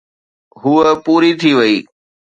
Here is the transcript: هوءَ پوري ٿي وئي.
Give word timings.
هوءَ 0.61 0.85
پوري 1.05 1.31
ٿي 1.39 1.51
وئي. 1.57 1.77